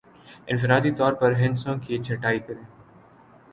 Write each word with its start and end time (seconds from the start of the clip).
انفرادی 0.47 0.91
طور 0.91 1.13
پر 1.13 1.35
ہندسوں 1.39 1.75
کی 1.85 1.97
چھٹائی 2.03 2.39
کریں 2.39 2.63